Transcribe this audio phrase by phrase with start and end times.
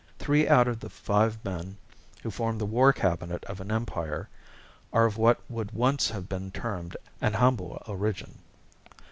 [0.17, 1.77] Three out of the five men
[2.23, 4.29] who form the war cabinet of an empire
[4.91, 8.39] are of what would once have been termed an "humble origin."